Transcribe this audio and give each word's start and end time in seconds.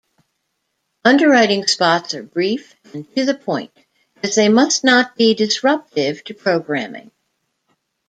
Underwriting 1.05 1.67
spots 1.67 2.15
are 2.15 2.23
brief 2.23 2.75
and 2.91 3.07
to-the-point, 3.15 3.71
as 4.23 4.33
they 4.33 4.49
must 4.49 4.83
not 4.83 5.15
be 5.15 5.35
disruptive 5.35 6.23
to 6.23 6.33
programming. 6.33 7.11